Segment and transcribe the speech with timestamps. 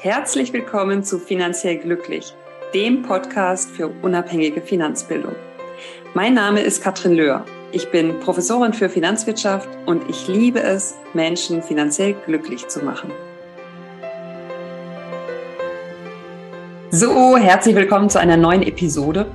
[0.00, 2.32] Herzlich willkommen zu Finanziell Glücklich,
[2.72, 5.34] dem Podcast für unabhängige Finanzbildung.
[6.14, 7.44] Mein Name ist Katrin Löhr.
[7.72, 13.10] Ich bin Professorin für Finanzwirtschaft und ich liebe es, Menschen finanziell glücklich zu machen.
[16.92, 19.26] So, herzlich willkommen zu einer neuen Episode.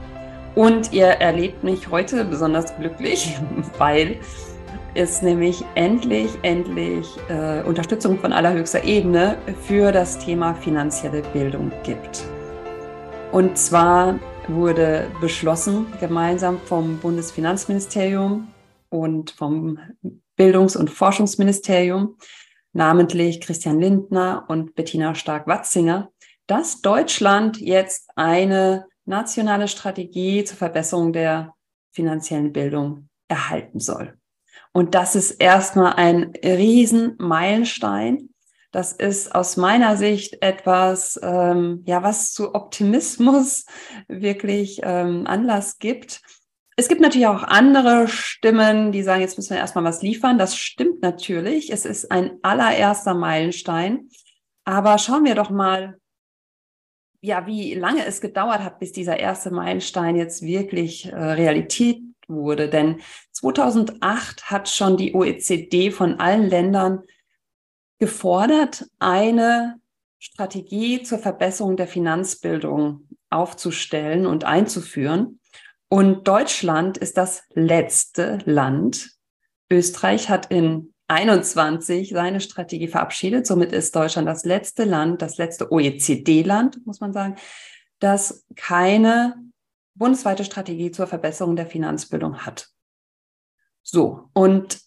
[0.55, 3.37] Und ihr erlebt mich heute besonders glücklich,
[3.77, 4.15] weil
[4.95, 12.23] es nämlich endlich, endlich äh, Unterstützung von allerhöchster Ebene für das Thema finanzielle Bildung gibt.
[13.31, 18.47] Und zwar wurde beschlossen, gemeinsam vom Bundesfinanzministerium
[18.89, 19.79] und vom
[20.35, 22.17] Bildungs- und Forschungsministerium,
[22.73, 26.11] namentlich Christian Lindner und Bettina Stark-Watzinger,
[26.45, 31.53] dass Deutschland jetzt eine nationale Strategie zur Verbesserung der
[31.91, 34.17] finanziellen Bildung erhalten soll.
[34.73, 38.29] Und das ist erstmal ein Riesenmeilenstein.
[38.71, 43.65] Das ist aus meiner Sicht etwas, ähm, ja, was zu Optimismus
[44.07, 46.21] wirklich ähm, Anlass gibt.
[46.75, 50.39] Es gibt natürlich auch andere Stimmen, die sagen, jetzt müssen wir erstmal was liefern.
[50.39, 51.71] Das stimmt natürlich.
[51.71, 54.09] Es ist ein allererster Meilenstein.
[54.65, 55.99] Aber schauen wir doch mal,
[57.21, 62.69] ja, wie lange es gedauert hat, bis dieser erste Meilenstein jetzt wirklich äh, Realität wurde.
[62.69, 67.03] Denn 2008 hat schon die OECD von allen Ländern
[67.99, 69.79] gefordert, eine
[70.19, 75.39] Strategie zur Verbesserung der Finanzbildung aufzustellen und einzuführen.
[75.89, 79.11] Und Deutschland ist das letzte Land.
[79.69, 83.45] Österreich hat in 21 seine Strategie verabschiedet.
[83.45, 87.35] Somit ist Deutschland das letzte Land, das letzte OECD-Land, muss man sagen,
[87.99, 89.35] das keine
[89.95, 92.69] bundesweite Strategie zur Verbesserung der Finanzbildung hat.
[93.81, 94.79] So, und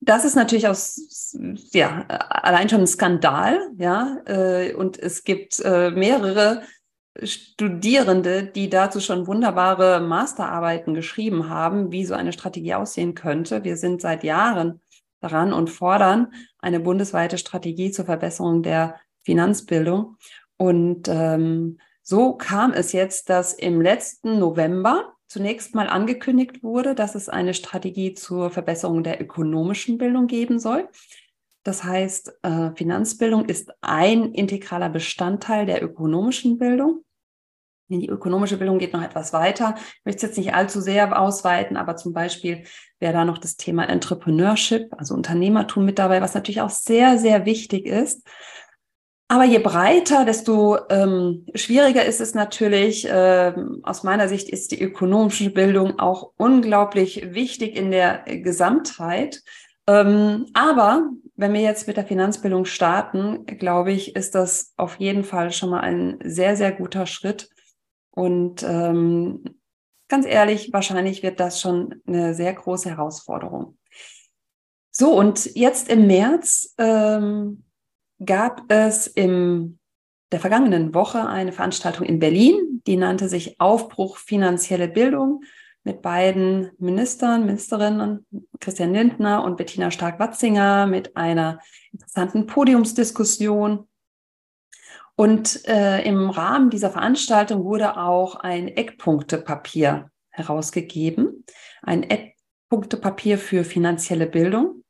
[0.00, 1.34] das ist natürlich aus,
[1.72, 6.62] ja, allein schon ein Skandal, ja, äh, und es gibt äh, mehrere
[7.22, 13.64] Studierende, die dazu schon wunderbare Masterarbeiten geschrieben haben, wie so eine Strategie aussehen könnte.
[13.64, 14.80] Wir sind seit Jahren
[15.20, 20.16] daran und fordern eine bundesweite Strategie zur Verbesserung der Finanzbildung.
[20.56, 27.14] Und ähm, so kam es jetzt, dass im letzten November zunächst mal angekündigt wurde, dass
[27.14, 30.88] es eine Strategie zur Verbesserung der ökonomischen Bildung geben soll.
[31.64, 37.04] Das heißt, äh, Finanzbildung ist ein integraler Bestandteil der ökonomischen Bildung.
[37.88, 39.74] Die ökonomische Bildung geht noch etwas weiter.
[39.76, 42.64] Ich möchte es jetzt nicht allzu sehr ausweiten, aber zum Beispiel
[43.00, 47.44] wäre da noch das Thema Entrepreneurship, also Unternehmertum mit dabei, was natürlich auch sehr, sehr
[47.44, 48.26] wichtig ist.
[49.30, 53.06] Aber je breiter, desto ähm, schwieriger ist es natürlich.
[53.10, 59.42] Ähm, aus meiner Sicht ist die ökonomische Bildung auch unglaublich wichtig in der Gesamtheit.
[59.86, 65.24] Ähm, aber wenn wir jetzt mit der Finanzbildung starten, glaube ich, ist das auf jeden
[65.24, 67.50] Fall schon mal ein sehr, sehr guter Schritt.
[68.10, 69.44] Und ähm,
[70.08, 73.76] ganz ehrlich, wahrscheinlich wird das schon eine sehr große Herausforderung.
[74.90, 77.64] So, und jetzt im März ähm,
[78.24, 79.78] gab es in
[80.32, 85.42] der vergangenen Woche eine Veranstaltung in Berlin, die nannte sich Aufbruch finanzielle Bildung
[85.84, 88.26] mit beiden Ministern, Ministerinnen,
[88.60, 91.60] Christian Lindner und Bettina Stark-Watzinger mit einer
[91.92, 93.88] interessanten Podiumsdiskussion.
[95.16, 101.44] Und äh, im Rahmen dieser Veranstaltung wurde auch ein Eckpunktepapier herausgegeben,
[101.82, 104.84] ein Eckpunktepapier für finanzielle Bildung.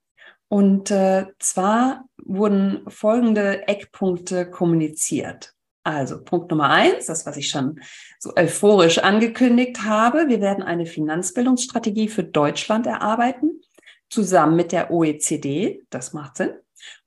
[0.49, 5.55] Und äh, zwar wurden folgende Eckpunkte kommuniziert.
[5.85, 7.81] Also Punkt Nummer eins, das, was ich schon
[8.19, 10.29] so euphorisch angekündigt habe.
[10.29, 13.63] Wir werden eine Finanzbildungsstrategie für Deutschland erarbeiten,
[14.11, 15.83] zusammen mit der OECD.
[15.91, 16.51] Das macht Sinn.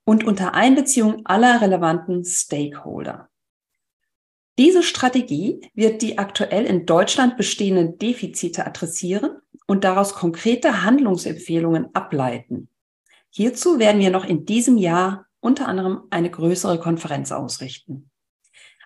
[0.03, 3.29] Und unter Einbeziehung aller relevanten Stakeholder.
[4.57, 9.37] Diese Strategie wird die aktuell in Deutschland bestehenden Defizite adressieren
[9.67, 12.67] und daraus konkrete Handlungsempfehlungen ableiten.
[13.31, 18.11] Hierzu werden wir noch in diesem Jahr unter anderem eine größere Konferenz ausrichten.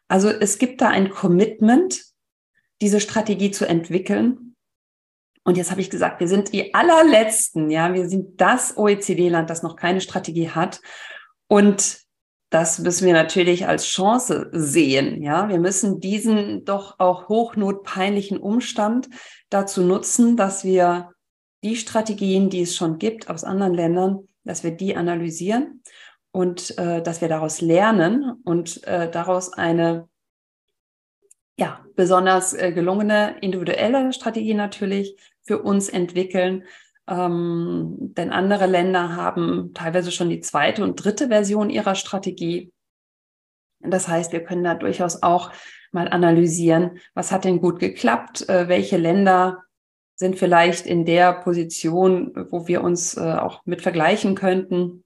[0.07, 2.03] Also es gibt da ein Commitment,
[2.81, 4.55] diese Strategie zu entwickeln.
[5.43, 9.63] Und jetzt habe ich gesagt, wir sind die allerletzten, ja, wir sind das OECD-Land, das
[9.63, 10.81] noch keine Strategie hat.
[11.47, 12.05] Und
[12.51, 15.21] das müssen wir natürlich als Chance sehen.
[15.21, 19.09] Ja, wir müssen diesen doch auch hochnotpeinlichen Umstand
[19.49, 21.11] dazu nutzen, dass wir
[21.63, 25.81] die Strategien, die es schon gibt aus anderen Ländern, dass wir die analysieren
[26.31, 30.07] und äh, dass wir daraus lernen und äh, daraus eine
[31.57, 36.63] ja, besonders äh, gelungene individuelle Strategie natürlich für uns entwickeln.
[37.07, 42.73] Ähm, denn andere Länder haben teilweise schon die zweite und dritte Version ihrer Strategie.
[43.79, 45.51] Das heißt, wir können da durchaus auch
[45.91, 49.63] mal analysieren, was hat denn gut geklappt, äh, welche Länder
[50.15, 55.03] sind vielleicht in der Position, wo wir uns äh, auch mit vergleichen könnten.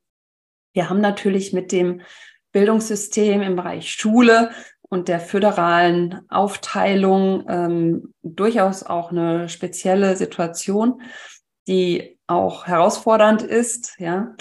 [0.74, 2.02] Wir haben natürlich mit dem
[2.52, 4.52] Bildungssystem im Bereich Schule
[4.90, 11.02] und der föderalen Aufteilung ähm, durchaus auch eine spezielle Situation,
[11.68, 14.36] die auch herausfordernd ist, ja.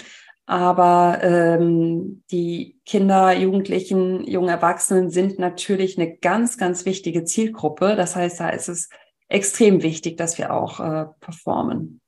[0.45, 7.95] Aber ähm, die Kinder, Jugendlichen, jungen Erwachsenen sind natürlich eine ganz, ganz wichtige Zielgruppe.
[7.95, 8.89] Das heißt, da ist es
[9.29, 12.01] extrem wichtig, dass wir auch äh, performen.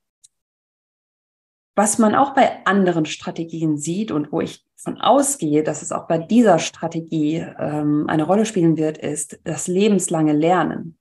[1.75, 6.07] Was man auch bei anderen Strategien sieht und wo ich von ausgehe, dass es auch
[6.07, 10.97] bei dieser Strategie ähm, eine Rolle spielen wird, ist das lebenslange Lernen.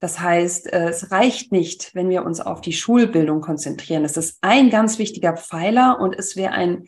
[0.00, 4.04] Das heißt, äh, es reicht nicht, wenn wir uns auf die Schulbildung konzentrieren.
[4.04, 6.86] Es ist ein ganz wichtiger Pfeiler und es wäre ein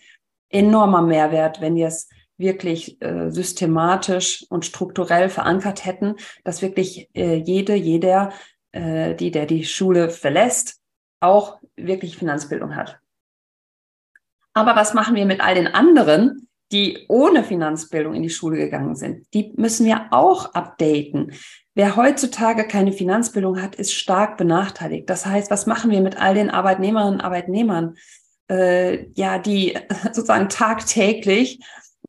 [0.50, 2.08] enormer Mehrwert, wenn wir es
[2.38, 8.32] wirklich äh, systematisch und strukturell verankert hätten, dass wirklich äh, jede, jeder,
[8.76, 10.80] äh, die der die Schule verlässt,
[11.20, 13.00] auch wirklich Finanzbildung hat.
[14.52, 18.96] Aber was machen wir mit all den anderen, die ohne Finanzbildung in die Schule gegangen
[18.96, 19.26] sind?
[19.34, 21.32] Die müssen wir auch updaten.
[21.74, 25.08] Wer heutzutage keine Finanzbildung hat, ist stark benachteiligt.
[25.10, 27.96] Das heißt, was machen wir mit all den Arbeitnehmerinnen und Arbeitnehmern,
[28.50, 31.60] äh, ja, die sozusagen tagtäglich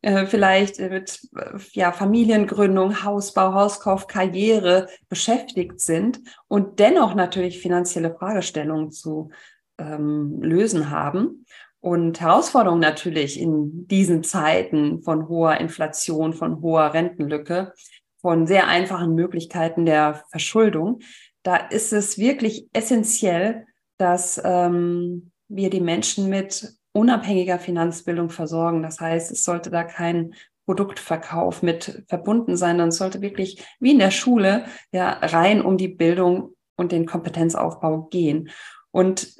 [0.08, 8.16] äh, vielleicht mit äh, ja, Familiengründung, Hausbau, Hauskauf, Karriere beschäftigt sind und dennoch natürlich finanzielle
[8.16, 9.32] Fragestellungen zu
[9.78, 11.46] ähm, lösen haben.
[11.82, 17.74] Und Herausforderungen natürlich in diesen Zeiten von hoher Inflation, von hoher Rentenlücke,
[18.22, 21.00] von sehr einfachen Möglichkeiten der Verschuldung,
[21.44, 23.66] da ist es wirklich essentiell,
[23.98, 28.82] dass ähm, wir die Menschen mit unabhängiger Finanzbildung versorgen.
[28.82, 30.34] Das heißt, es sollte da kein
[30.66, 35.78] Produktverkauf mit verbunden sein, sondern es sollte wirklich wie in der Schule ja rein um
[35.78, 38.50] die Bildung und den Kompetenzaufbau gehen.
[38.92, 39.36] Und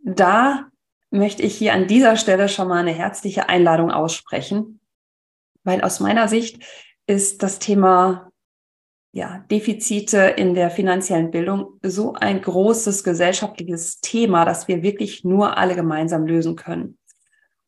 [0.00, 0.68] da
[1.10, 4.80] möchte ich hier an dieser Stelle schon mal eine herzliche Einladung aussprechen,
[5.64, 6.62] weil aus meiner Sicht
[7.06, 8.30] ist das Thema
[9.12, 15.56] ja, Defizite in der finanziellen Bildung so ein großes gesellschaftliches Thema, dass wir wirklich nur
[15.56, 16.97] alle gemeinsam lösen können.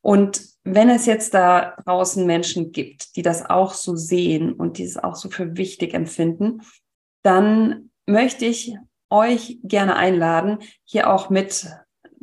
[0.03, 4.85] Und wenn es jetzt da draußen Menschen gibt, die das auch so sehen und die
[4.85, 6.63] es auch so für wichtig empfinden,
[7.23, 8.77] dann möchte ich
[9.11, 11.67] euch gerne einladen, hier auch mit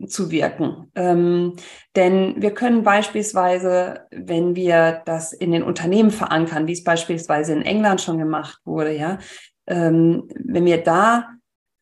[0.05, 0.91] zu wirken.
[0.95, 1.55] Ähm,
[1.95, 7.63] denn wir können beispielsweise, wenn wir das in den Unternehmen verankern, wie es beispielsweise in
[7.63, 9.17] England schon gemacht wurde, ja,
[9.65, 11.36] ähm, wenn wir da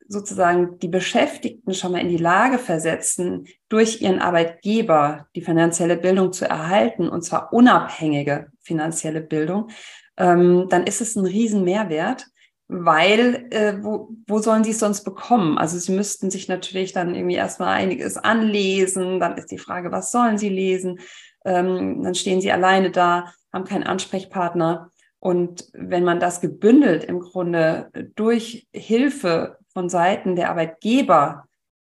[0.07, 6.33] sozusagen die Beschäftigten schon mal in die Lage versetzen, durch ihren Arbeitgeber die finanzielle Bildung
[6.33, 9.69] zu erhalten, und zwar unabhängige finanzielle Bildung,
[10.17, 12.27] ähm, dann ist es ein Riesenmehrwert
[12.67, 15.57] weil äh, wo, wo sollen sie es sonst bekommen?
[15.57, 20.11] Also sie müssten sich natürlich dann irgendwie erstmal einiges anlesen, dann ist die Frage, was
[20.11, 20.99] sollen sie lesen?
[21.45, 24.89] Ähm, dann stehen sie alleine da, haben keinen Ansprechpartner.
[25.19, 31.47] Und wenn man das gebündelt im Grunde durch Hilfe von Seiten der Arbeitgeber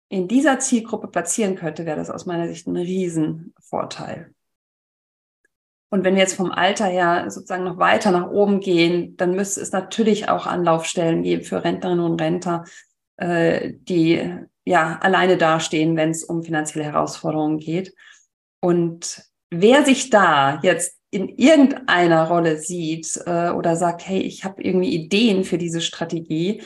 [0.07, 4.33] in dieser Zielgruppe platzieren könnte, wäre das aus meiner Sicht ein Riesenvorteil.
[5.89, 9.62] Und wenn wir jetzt vom Alter her sozusagen noch weiter nach oben gehen, dann müsste
[9.62, 12.63] es natürlich auch Anlaufstellen geben für Rentnerinnen und Rentner,
[13.17, 14.34] äh, die
[14.65, 17.93] ja alleine dastehen, wenn es um finanzielle Herausforderungen geht.
[18.62, 24.63] Und wer sich da jetzt in irgendeiner Rolle sieht äh, oder sagt, hey, ich habe
[24.63, 26.63] irgendwie Ideen für diese Strategie,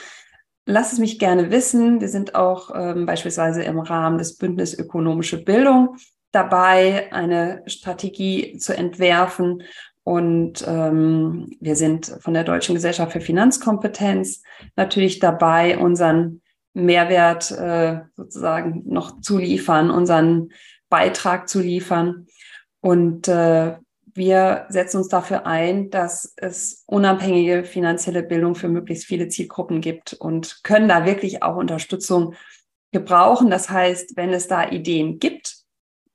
[0.67, 2.01] lass es mich gerne wissen.
[2.01, 5.95] Wir sind auch ähm, beispielsweise im Rahmen des Bündnis Ökonomische Bildung
[6.31, 9.63] dabei, eine Strategie zu entwerfen.
[10.03, 14.43] Und ähm, wir sind von der Deutschen Gesellschaft für Finanzkompetenz
[14.75, 16.41] natürlich dabei, unseren
[16.73, 20.49] Mehrwert äh, sozusagen noch zu liefern, unseren
[20.89, 22.27] Beitrag zu liefern.
[22.81, 23.75] Und äh,
[24.17, 30.13] wir setzen uns dafür ein, dass es unabhängige finanzielle Bildung für möglichst viele Zielgruppen gibt
[30.13, 32.33] und können da wirklich auch Unterstützung
[32.91, 33.49] gebrauchen.
[33.49, 35.55] Das heißt, wenn es da Ideen gibt,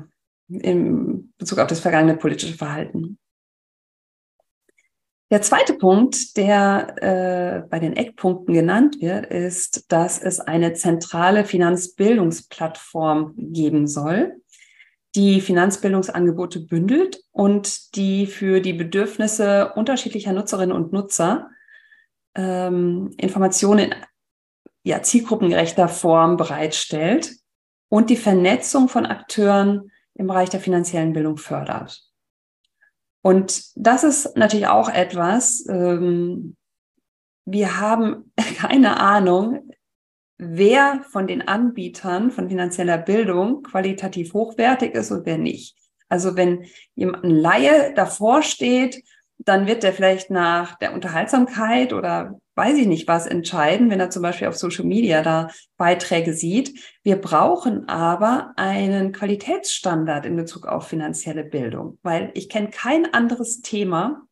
[0.60, 3.18] in Bezug auf das vergangene politische Verhalten.
[5.32, 11.46] Der zweite Punkt, der äh, bei den Eckpunkten genannt wird, ist, dass es eine zentrale
[11.46, 14.36] Finanzbildungsplattform geben soll,
[15.14, 21.48] die Finanzbildungsangebote bündelt und die für die Bedürfnisse unterschiedlicher Nutzerinnen und Nutzer
[22.34, 23.94] ähm, Informationen in
[24.84, 27.32] ja, zielgruppengerechter Form bereitstellt
[27.88, 32.02] und die Vernetzung von Akteuren im Bereich der finanziellen Bildung fördert.
[33.22, 36.56] Und das ist natürlich auch etwas, ähm,
[37.44, 39.70] wir haben keine Ahnung,
[40.38, 45.76] wer von den Anbietern von finanzieller Bildung qualitativ hochwertig ist und wer nicht.
[46.08, 49.02] Also wenn jemand ein Laie davor steht,
[49.44, 54.10] dann wird der vielleicht nach der Unterhaltsamkeit oder weiß ich nicht was entscheiden, wenn er
[54.10, 56.78] zum Beispiel auf Social Media da Beiträge sieht.
[57.02, 63.62] Wir brauchen aber einen Qualitätsstandard in Bezug auf finanzielle Bildung, weil ich kenne kein anderes
[63.62, 64.26] Thema,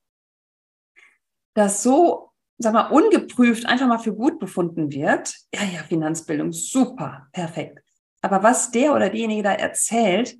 [1.54, 5.34] das so, sag mal, ungeprüft einfach mal für gut befunden wird.
[5.54, 7.80] Ja, ja, Finanzbildung, super, perfekt.
[8.22, 10.36] Aber was der oder diejenige da erzählt,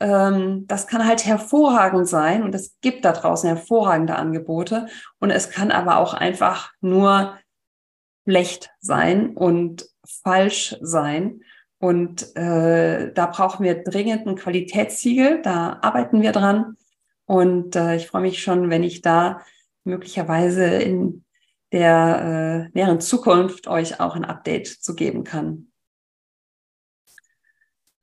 [0.00, 4.86] das kann halt hervorragend sein und es gibt da draußen hervorragende Angebote
[5.18, 7.38] und es kann aber auch einfach nur
[8.26, 9.86] schlecht sein und
[10.22, 11.40] falsch sein.
[11.78, 16.76] Und äh, da brauchen wir dringend ein Qualitätssiegel, da arbeiten wir dran.
[17.26, 19.40] Und äh, ich freue mich schon, wenn ich da
[19.84, 21.24] möglicherweise in
[21.72, 25.72] der äh, näheren Zukunft euch auch ein Update zu geben kann.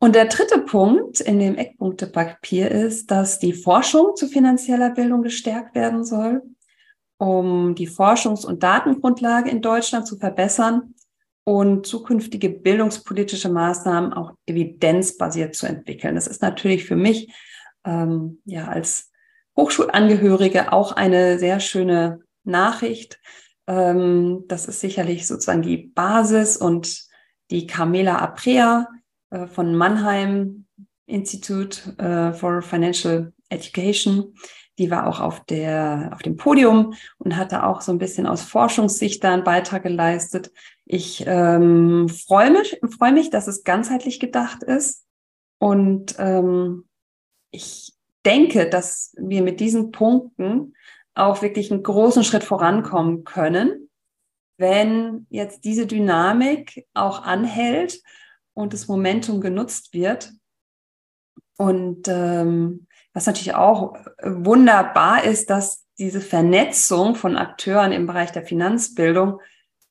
[0.04, 5.76] Und der dritte Punkt in dem Eckpunktepapier ist, dass die Forschung zu finanzieller Bildung gestärkt
[5.76, 6.42] werden soll,
[7.20, 10.96] um die Forschungs- und Datengrundlage in Deutschland zu verbessern
[11.44, 16.16] und zukünftige bildungspolitische Maßnahmen auch evidenzbasiert zu entwickeln.
[16.16, 17.32] Das ist natürlich für mich
[17.86, 19.12] ähm, ja als
[19.56, 23.20] Hochschulangehörige auch eine sehr schöne Nachricht.
[23.68, 27.04] Ähm, das ist sicherlich sozusagen die Basis und
[27.52, 28.88] die Carmela Aprea
[29.32, 30.66] äh, von Mannheim
[31.08, 34.36] Institute äh, for Financial Education.
[34.78, 38.42] Die war auch auf der, auf dem Podium und hatte auch so ein bisschen aus
[38.42, 40.52] Forschungssicht da einen Beitrag geleistet.
[40.86, 45.06] Ich ähm, freue mich, freue mich, dass es ganzheitlich gedacht ist.
[45.60, 46.86] Und ähm,
[47.52, 47.94] ich
[48.26, 50.74] denke, dass wir mit diesen Punkten
[51.14, 53.90] auch wirklich einen großen Schritt vorankommen können,
[54.58, 58.02] wenn jetzt diese Dynamik auch anhält
[58.54, 60.32] und das Momentum genutzt wird.
[61.58, 68.44] Und ähm, was natürlich auch wunderbar ist, dass diese Vernetzung von Akteuren im Bereich der
[68.44, 69.40] Finanzbildung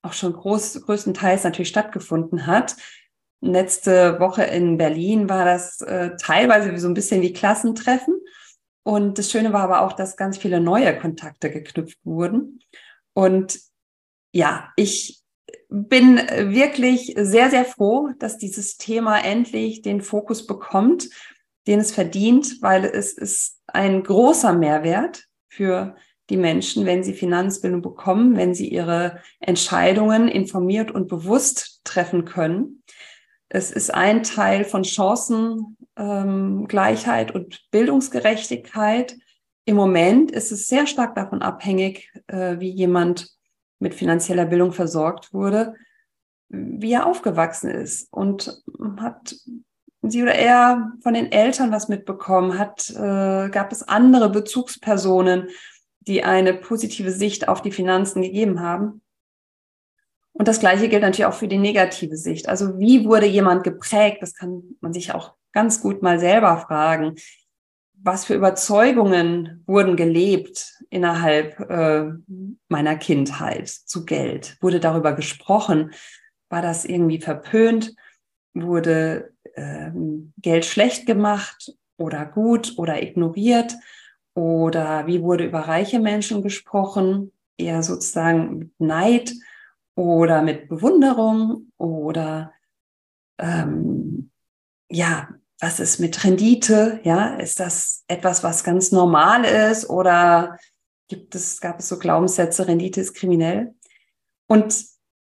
[0.03, 2.77] auch schon groß, größtenteils natürlich stattgefunden hat.
[3.43, 8.15] Letzte Woche in Berlin war das äh, teilweise so ein bisschen wie Klassentreffen.
[8.83, 12.61] Und das Schöne war aber auch, dass ganz viele neue Kontakte geknüpft wurden.
[13.13, 13.61] Und
[14.33, 15.20] ja, ich
[15.71, 21.09] bin wirklich sehr, sehr froh, dass dieses Thema endlich den Fokus bekommt,
[21.67, 25.95] den es verdient, weil es ist ein großer Mehrwert für
[26.29, 32.83] die Menschen, wenn sie Finanzbildung bekommen, wenn sie ihre Entscheidungen informiert und bewusst treffen können.
[33.49, 39.17] Es ist ein Teil von Chancengleichheit ähm, und Bildungsgerechtigkeit.
[39.65, 43.40] Im Moment ist es sehr stark davon abhängig, äh, wie jemand
[43.81, 45.75] mit finanzieller Bildung versorgt wurde,
[46.49, 48.63] wie er aufgewachsen ist und
[48.99, 49.35] hat
[50.03, 55.49] sie oder er von den Eltern was mitbekommen, hat, äh, gab es andere Bezugspersonen,
[56.01, 59.03] die eine positive Sicht auf die Finanzen gegeben haben.
[60.33, 62.49] Und das Gleiche gilt natürlich auch für die negative Sicht.
[62.49, 64.19] Also wie wurde jemand geprägt?
[64.23, 67.17] Das kann man sich auch ganz gut mal selber fragen
[68.03, 72.11] was für Überzeugungen wurden gelebt innerhalb äh,
[72.69, 74.57] meiner Kindheit zu Geld?
[74.61, 75.93] Wurde darüber gesprochen?
[76.49, 77.95] War das irgendwie verpönt?
[78.55, 79.91] Wurde äh,
[80.39, 83.75] Geld schlecht gemacht oder gut oder ignoriert?
[84.35, 87.33] Oder wie wurde über reiche Menschen gesprochen?
[87.59, 89.33] Eher sozusagen mit Neid
[89.95, 92.53] oder mit Bewunderung oder
[93.39, 94.31] ähm,
[94.89, 95.29] ja,
[95.61, 97.01] was ist mit Rendite?
[97.05, 100.59] Ja, ist das etwas, was ganz normal ist oder
[101.09, 103.75] gibt es, gab es so Glaubenssätze, Rendite ist kriminell?
[104.49, 104.85] Und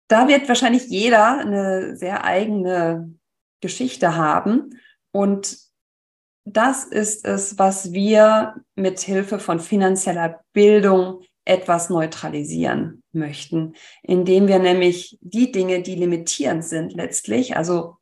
[0.07, 3.13] da wird wahrscheinlich jeder eine sehr eigene
[3.61, 4.79] Geschichte haben
[5.11, 5.57] und
[6.45, 14.59] das ist es, was wir mit Hilfe von finanzieller Bildung etwas neutralisieren möchten, indem wir
[14.59, 17.94] nämlich die Dinge, die limitierend sind letztlich, also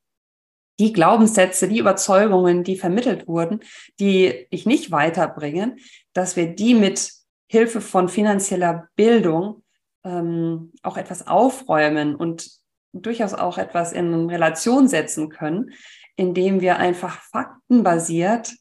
[0.84, 3.62] die Glaubenssätze, die Überzeugungen, die vermittelt wurden,
[4.02, 5.80] die ich nicht weiterbringen,
[6.12, 7.14] dass wir die mit
[7.48, 9.64] Hilfe von finanzieller Bildung
[10.04, 12.50] ähm, auch etwas aufräumen und
[12.92, 15.72] durchaus auch etwas in Relation setzen können,
[16.18, 18.54] indem wir einfach faktenbasiert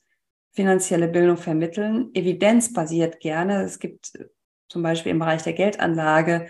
[0.53, 3.63] finanzielle Bildung vermitteln, evidenzbasiert gerne.
[3.63, 4.27] Es gibt äh,
[4.69, 6.47] zum Beispiel im Bereich der Geldanlage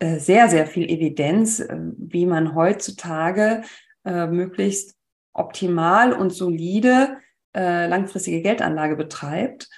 [0.00, 3.62] äh, sehr, sehr viel Evidenz, äh, wie man heutzutage
[4.06, 4.96] möglichst
[5.34, 7.18] optimal und solide
[7.56, 9.68] langfristige Geldanlage betreibt.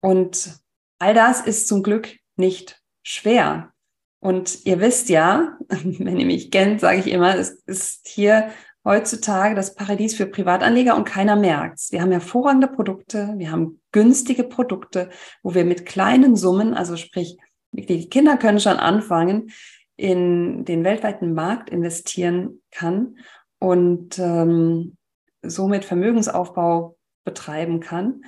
[0.00, 0.58] Und
[0.98, 3.72] all das ist zum Glück nicht schwer.
[4.20, 8.50] Und ihr wisst ja, wenn ihr mich kennt, sage ich immer, es ist hier
[8.84, 11.92] heutzutage das Paradies für Privatanleger und keiner merkt's.
[11.92, 15.08] Wir haben hervorragende Produkte, wir haben günstige Produkte,
[15.42, 17.38] wo wir mit kleinen Summen, also sprich,
[17.72, 19.52] die Kinder können schon anfangen,
[19.96, 23.16] in den weltweiten Markt investieren kann
[23.64, 24.98] und ähm,
[25.40, 28.26] somit Vermögensaufbau betreiben kann.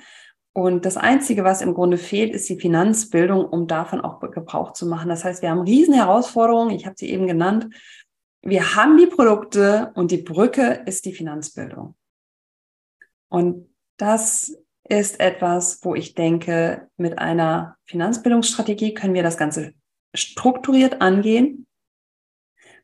[0.51, 4.87] Und das Einzige, was im Grunde fehlt, ist die Finanzbildung, um davon auch Gebrauch zu
[4.87, 5.09] machen.
[5.09, 7.67] Das heißt, wir haben riesen Herausforderungen, ich habe sie eben genannt,
[8.41, 11.95] wir haben die Produkte und die Brücke ist die Finanzbildung.
[13.29, 14.57] Und das
[14.89, 19.75] ist etwas, wo ich denke, mit einer Finanzbildungsstrategie können wir das Ganze
[20.15, 21.67] strukturiert angehen,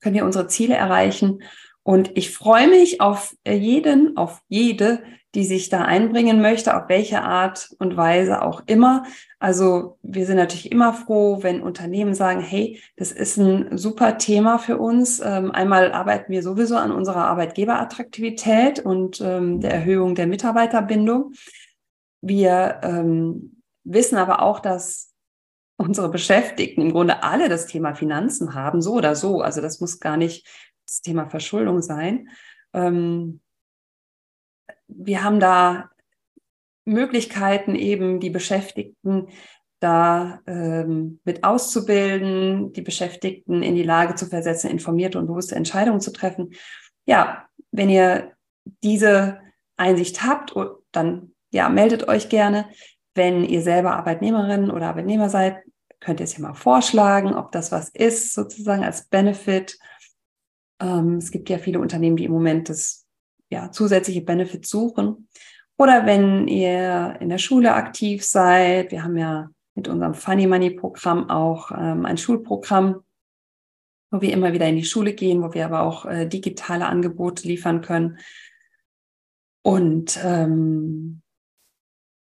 [0.02, 1.42] können wir unsere Ziele erreichen.
[1.84, 5.04] Und ich freue mich auf jeden, auf jede,
[5.36, 9.04] die sich da einbringen möchte, auf welche Art und Weise auch immer.
[9.40, 14.60] Also wir sind natürlich immer froh, wenn Unternehmen sagen, hey, das ist ein super Thema
[14.60, 15.20] für uns.
[15.20, 21.34] Ähm, einmal arbeiten wir sowieso an unserer Arbeitgeberattraktivität und ähm, der Erhöhung der Mitarbeiterbindung.
[22.22, 25.14] Wir ähm, wissen aber auch, dass
[25.78, 29.42] unsere Beschäftigten im Grunde alle das Thema Finanzen haben, so oder so.
[29.42, 30.48] Also das muss gar nicht
[30.86, 32.30] das Thema Verschuldung sein.
[32.74, 33.42] Ähm,
[34.88, 35.90] wir haben da
[36.86, 39.28] Möglichkeiten, eben die Beschäftigten
[39.80, 46.00] da ähm, mit auszubilden, die Beschäftigten in die Lage zu versetzen, informierte und bewusste Entscheidungen
[46.00, 46.54] zu treffen.
[47.06, 48.32] Ja, wenn ihr
[48.82, 49.40] diese
[49.76, 52.70] Einsicht habt, oh, dann ja, meldet euch gerne.
[53.14, 55.58] Wenn ihr selber Arbeitnehmerin oder Arbeitnehmer seid,
[56.00, 59.78] könnt ihr es ja mal vorschlagen, ob das was ist, sozusagen als Benefit.
[60.84, 63.06] Ähm, es gibt ja viele Unternehmen, die im Moment das
[63.50, 65.28] ja, zusätzliche Benefits suchen.
[65.78, 70.72] Oder wenn ihr in der Schule aktiv seid, wir haben ja mit unserem Funny Money
[70.72, 73.02] Programm auch ähm, ein Schulprogramm,
[74.12, 77.48] wo wir immer wieder in die Schule gehen, wo wir aber auch äh, digitale Angebote
[77.48, 78.20] liefern können.
[79.64, 81.22] Und ähm,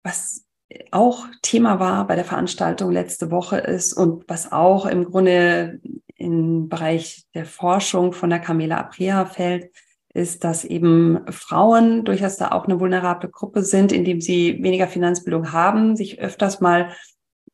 [0.02, 0.44] was
[0.90, 5.80] auch Thema war bei der Veranstaltung letzte Woche ist und was auch im Grunde
[6.16, 9.70] im Bereich der Forschung von der Camilla Aprea fällt,
[10.14, 15.52] ist, dass eben Frauen durchaus da auch eine vulnerable Gruppe sind, indem sie weniger Finanzbildung
[15.52, 16.90] haben, sich öfters mal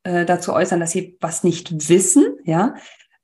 [0.05, 2.77] äh, dazu äußern, dass sie was nicht wissen, ja,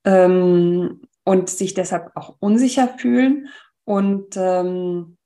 [0.05, 3.49] ähm, und sich deshalb auch unsicher fühlen.
[3.85, 5.19] Und ähm,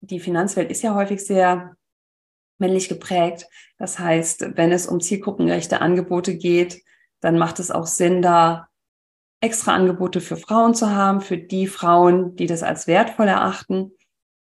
[0.00, 1.76] die Finanzwelt ist ja häufig sehr
[2.58, 3.46] männlich geprägt.
[3.78, 6.82] Das heißt, wenn es um zielgruppengerechte Angebote geht,
[7.20, 8.68] dann macht es auch Sinn, da
[9.40, 13.92] extra Angebote für Frauen zu haben, für die Frauen, die das als wertvoll erachten.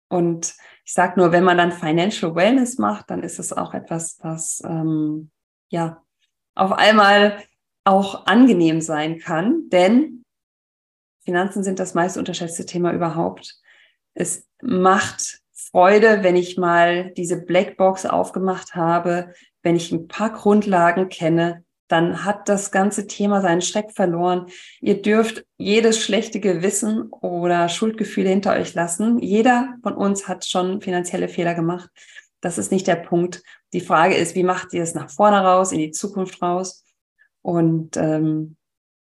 [0.10, 4.20] Und ich sage nur, wenn man dann Financial Wellness macht, dann ist es auch etwas,
[4.22, 5.32] was ähm,
[5.70, 6.04] ja
[6.56, 7.42] auf einmal
[7.84, 10.24] auch angenehm sein kann, denn
[11.26, 13.56] Finanzen sind das meist unterschätzte Thema überhaupt.
[14.14, 21.10] Es macht Freude, wenn ich mal diese Blackbox aufgemacht habe, wenn ich ein paar Grundlagen
[21.10, 21.64] kenne,
[21.94, 24.48] dann hat das ganze Thema seinen Schreck verloren.
[24.82, 29.20] Ihr dürft jedes schlechte Gewissen oder Schuldgefühle hinter euch lassen.
[29.20, 31.88] Jeder von uns hat schon finanzielle Fehler gemacht.
[32.42, 33.44] Das ist nicht der Punkt.
[33.74, 36.84] Die Frage ist, wie macht ihr es nach vorne raus, in die Zukunft raus?
[37.44, 38.58] Und ähm,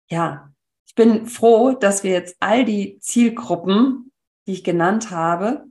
[0.09, 0.51] ja,
[0.85, 4.11] ich bin froh, dass wir jetzt all die Zielgruppen,
[4.47, 5.63] die ich genannt habe,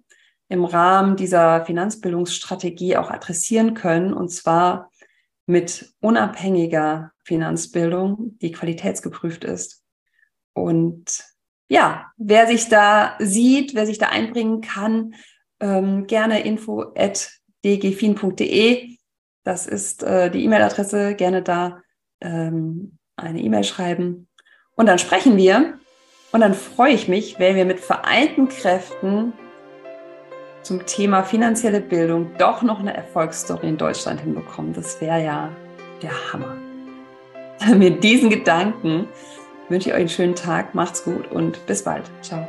[0.48, 4.14] im Rahmen dieser Finanzbildungsstrategie auch adressieren können.
[4.14, 4.90] Und zwar
[5.50, 9.82] mit unabhängiger Finanzbildung, die qualitätsgeprüft ist.
[10.52, 11.24] Und
[11.68, 15.14] ja, wer sich da sieht, wer sich da einbringen kann,
[15.60, 17.30] ähm, gerne info at
[17.64, 18.96] dgfin.de.
[19.44, 21.14] Das ist äh, die E-Mail-Adresse.
[21.14, 21.82] Gerne da
[22.20, 24.28] ähm, eine E-Mail schreiben.
[24.76, 25.78] Und dann sprechen wir.
[26.32, 29.32] Und dann freue ich mich, wenn wir mit vereinten Kräften
[30.62, 34.72] zum Thema finanzielle Bildung doch noch eine Erfolgsstory in Deutschland hinbekommen.
[34.72, 35.48] Das wäre ja
[36.02, 36.56] der Hammer.
[37.76, 39.08] Mit diesen Gedanken
[39.68, 42.04] wünsche ich euch einen schönen Tag, macht's gut und bis bald.
[42.22, 42.46] Ciao.